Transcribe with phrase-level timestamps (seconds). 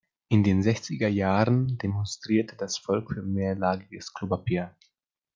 [0.29, 4.75] In den sechziger Jahren demonstrierte das Volk für mehrlagiges Klopapier.